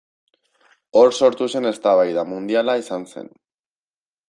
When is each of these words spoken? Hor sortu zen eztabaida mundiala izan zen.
Hor 1.01 1.13
sortu 1.17 1.49
zen 1.51 1.71
eztabaida 1.73 2.25
mundiala 2.33 2.77
izan 2.87 3.09
zen. 3.13 3.33